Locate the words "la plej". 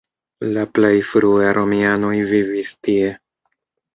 0.53-0.93